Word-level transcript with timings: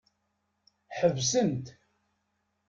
Ḥebsent. 0.97 1.67